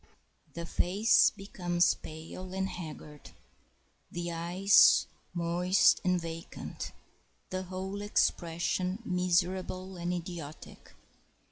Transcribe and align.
]The 0.55 0.65
face 0.65 1.29
becomes 1.29 1.93
pale 1.93 2.55
and 2.55 2.67
haggard, 2.67 3.33
the 4.11 4.31
eyes 4.31 5.05
moist 5.31 6.01
and 6.03 6.19
vacant, 6.19 6.91
the 7.51 7.61
whole 7.61 8.01
expression 8.01 9.03
miserable 9.05 9.97
and 9.97 10.11
idiotic. 10.11 10.95